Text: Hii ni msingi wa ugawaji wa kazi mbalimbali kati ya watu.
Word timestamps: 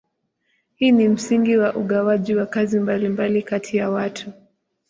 Hii 0.75 0.91
ni 0.91 1.07
msingi 1.09 1.57
wa 1.57 1.73
ugawaji 1.75 2.35
wa 2.35 2.45
kazi 2.45 2.79
mbalimbali 2.79 3.43
kati 3.43 3.77
ya 3.77 3.89
watu. 3.89 4.31